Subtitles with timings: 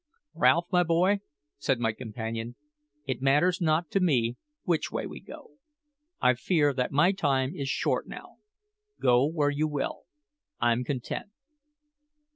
[0.33, 1.19] "Ralph, boy,"
[1.59, 2.55] said my companion,
[3.05, 5.51] "it matters not to me which way we go.
[6.19, 8.37] I fear that my time is short now.
[8.99, 10.05] Go where you will;
[10.59, 11.29] I'm content."